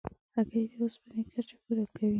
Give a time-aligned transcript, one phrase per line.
[0.35, 2.09] هګۍ د اوسپنې کچه پوره کوي.